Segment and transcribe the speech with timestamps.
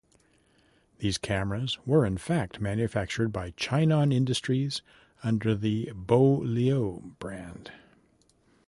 [0.97, 4.81] These cameras were in fact manufactured by Chinon Industries
[5.21, 7.71] under the Beaulieu brand.